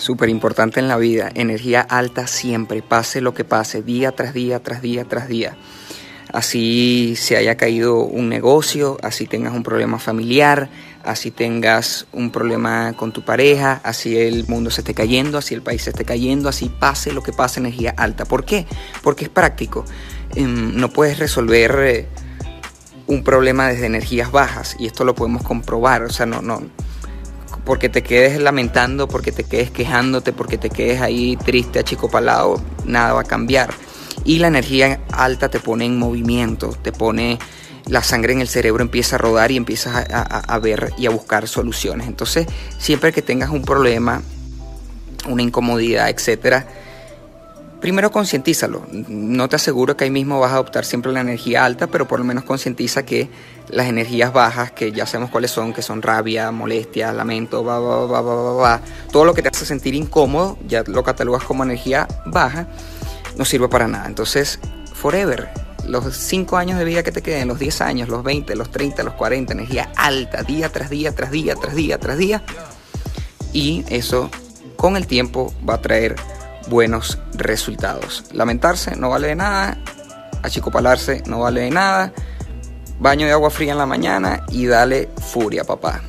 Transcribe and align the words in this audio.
súper 0.00 0.28
importante 0.28 0.80
en 0.80 0.88
la 0.88 0.96
vida. 0.96 1.30
Energía 1.34 1.82
alta 1.82 2.26
siempre, 2.26 2.82
pase 2.82 3.20
lo 3.20 3.34
que 3.34 3.44
pase, 3.44 3.82
día 3.82 4.12
tras 4.12 4.32
día, 4.32 4.60
tras 4.60 4.82
día, 4.82 5.04
tras 5.04 5.28
día. 5.28 5.56
Así 6.32 7.14
se 7.16 7.36
haya 7.36 7.56
caído 7.56 8.04
un 8.04 8.28
negocio, 8.28 8.98
así 9.02 9.26
tengas 9.26 9.52
un 9.52 9.64
problema 9.64 9.98
familiar, 9.98 10.70
así 11.02 11.32
tengas 11.32 12.06
un 12.12 12.30
problema 12.30 12.92
con 12.96 13.12
tu 13.12 13.24
pareja, 13.24 13.80
así 13.82 14.16
el 14.16 14.46
mundo 14.46 14.70
se 14.70 14.82
esté 14.82 14.94
cayendo, 14.94 15.38
así 15.38 15.54
el 15.54 15.62
país 15.62 15.82
se 15.82 15.90
esté 15.90 16.04
cayendo, 16.04 16.48
así 16.48 16.68
pase 16.68 17.12
lo 17.12 17.22
que 17.22 17.32
pase, 17.32 17.58
energía 17.58 17.94
alta. 17.96 18.24
¿Por 18.24 18.44
qué? 18.44 18.66
Porque 19.02 19.24
es 19.24 19.30
práctico. 19.30 19.84
Em, 20.34 20.76
no 20.76 20.90
puedes 20.90 21.18
resolver 21.18 21.76
eh, 21.80 22.06
un 23.08 23.24
problema 23.24 23.68
desde 23.68 23.86
energías 23.86 24.30
bajas 24.30 24.76
y 24.78 24.86
esto 24.86 25.04
lo 25.04 25.16
podemos 25.16 25.42
comprobar. 25.42 26.04
O 26.04 26.10
sea, 26.10 26.26
no, 26.26 26.40
no, 26.40 26.62
porque 27.64 27.88
te 27.88 28.02
quedes 28.02 28.40
lamentando, 28.40 29.08
porque 29.08 29.32
te 29.32 29.44
quedes 29.44 29.70
quejándote, 29.70 30.32
porque 30.32 30.58
te 30.58 30.70
quedes 30.70 31.00
ahí 31.00 31.36
triste, 31.36 31.78
achicopalado, 31.78 32.60
nada 32.84 33.12
va 33.12 33.20
a 33.20 33.24
cambiar. 33.24 33.70
Y 34.24 34.38
la 34.38 34.48
energía 34.48 35.00
alta 35.12 35.48
te 35.48 35.60
pone 35.60 35.84
en 35.84 35.98
movimiento, 35.98 36.76
te 36.82 36.92
pone 36.92 37.38
la 37.86 38.02
sangre 38.02 38.32
en 38.32 38.40
el 38.40 38.48
cerebro 38.48 38.82
empieza 38.82 39.16
a 39.16 39.18
rodar 39.18 39.50
y 39.50 39.56
empiezas 39.56 40.06
a, 40.10 40.58
ver 40.58 40.92
y 40.96 41.06
a 41.06 41.10
buscar 41.10 41.48
soluciones. 41.48 42.06
Entonces, 42.06 42.46
siempre 42.78 43.12
que 43.12 43.22
tengas 43.22 43.50
un 43.50 43.62
problema, 43.62 44.22
una 45.28 45.42
incomodidad, 45.42 46.08
etcétera, 46.08 46.66
primero 47.80 48.10
concientízalo. 48.12 48.86
No 48.90 49.48
te 49.48 49.56
aseguro 49.56 49.96
que 49.96 50.04
ahí 50.04 50.10
mismo 50.10 50.38
vas 50.38 50.52
a 50.52 50.54
adoptar 50.54 50.84
siempre 50.84 51.12
la 51.12 51.20
energía 51.20 51.64
alta, 51.64 51.86
pero 51.86 52.06
por 52.06 52.18
lo 52.18 52.24
menos 52.24 52.44
concientiza 52.44 53.04
que 53.04 53.28
las 53.68 53.86
energías 53.86 54.32
bajas, 54.32 54.70
que 54.72 54.92
ya 54.92 55.06
sabemos 55.06 55.30
cuáles 55.30 55.50
son, 55.50 55.72
que 55.72 55.82
son 55.82 56.02
rabia, 56.02 56.50
molestia, 56.50 57.12
lamento, 57.12 57.64
va, 57.64 57.78
va, 57.80 58.06
va, 58.06 58.20
va, 58.20 58.52
va, 58.52 58.80
todo 59.10 59.24
lo 59.24 59.34
que 59.34 59.42
te 59.42 59.48
hace 59.48 59.64
sentir 59.64 59.94
incómodo, 59.94 60.58
ya 60.66 60.82
lo 60.86 61.02
catalogas 61.02 61.44
como 61.44 61.64
energía 61.64 62.06
baja, 62.26 62.68
no 63.36 63.44
sirve 63.44 63.68
para 63.68 63.88
nada. 63.88 64.06
Entonces, 64.06 64.60
forever, 64.92 65.48
los 65.86 66.14
5 66.14 66.56
años 66.56 66.78
de 66.78 66.84
vida 66.84 67.02
que 67.02 67.12
te 67.12 67.22
queden, 67.22 67.48
los 67.48 67.58
10 67.58 67.80
años, 67.80 68.08
los 68.08 68.22
20, 68.22 68.54
los 68.56 68.70
30, 68.70 69.02
los 69.02 69.14
40, 69.14 69.52
energía 69.52 69.90
alta, 69.96 70.42
día 70.42 70.68
tras 70.70 70.90
día, 70.90 71.14
tras 71.14 71.30
día, 71.30 71.54
tras 71.54 71.74
día, 71.74 71.98
tras 71.98 72.18
día. 72.18 72.42
Y 73.52 73.84
eso 73.88 74.30
con 74.76 74.96
el 74.96 75.06
tiempo 75.06 75.52
va 75.68 75.74
a 75.74 75.80
traer 75.82 76.16
buenos 76.68 77.18
resultados. 77.34 78.24
Lamentarse 78.32 78.96
no 78.96 79.10
vale 79.10 79.28
de 79.28 79.36
nada, 79.36 79.78
achicopalarse 80.42 81.22
no 81.26 81.40
vale 81.40 81.62
de 81.62 81.70
nada, 81.70 82.12
baño 82.98 83.26
de 83.26 83.32
agua 83.32 83.50
fría 83.50 83.72
en 83.72 83.78
la 83.78 83.86
mañana 83.86 84.44
y 84.48 84.66
dale 84.66 85.08
furia, 85.32 85.64
papá. 85.64 86.00